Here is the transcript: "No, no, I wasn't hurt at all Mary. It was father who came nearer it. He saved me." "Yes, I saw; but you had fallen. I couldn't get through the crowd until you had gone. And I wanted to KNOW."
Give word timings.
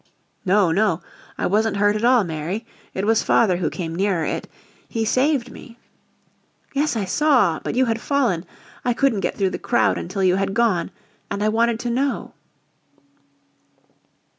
"No, 0.45 0.71
no, 0.71 0.99
I 1.37 1.45
wasn't 1.45 1.77
hurt 1.77 1.95
at 1.95 2.03
all 2.03 2.23
Mary. 2.23 2.65
It 2.95 3.05
was 3.05 3.21
father 3.21 3.57
who 3.57 3.69
came 3.69 3.93
nearer 3.93 4.25
it. 4.25 4.49
He 4.89 5.05
saved 5.05 5.51
me." 5.51 5.77
"Yes, 6.73 6.95
I 6.95 7.05
saw; 7.05 7.59
but 7.59 7.75
you 7.75 7.85
had 7.85 8.01
fallen. 8.01 8.43
I 8.83 8.93
couldn't 8.95 9.19
get 9.19 9.37
through 9.37 9.51
the 9.51 9.59
crowd 9.59 9.99
until 9.99 10.23
you 10.23 10.37
had 10.37 10.55
gone. 10.55 10.89
And 11.29 11.43
I 11.43 11.49
wanted 11.49 11.79
to 11.81 11.91
KNOW." 11.91 12.33